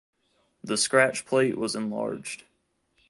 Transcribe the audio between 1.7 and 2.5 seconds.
enlarged.